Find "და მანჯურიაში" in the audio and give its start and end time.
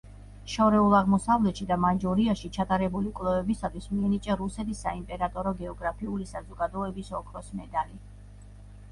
1.71-2.49